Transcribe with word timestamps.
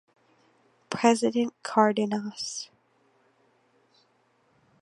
President 0.89 1.53
Cárdenas. 1.61 2.71